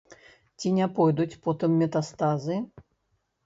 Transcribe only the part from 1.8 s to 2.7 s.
метастазы?